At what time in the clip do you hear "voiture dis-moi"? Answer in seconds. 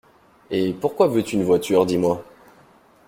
1.43-2.23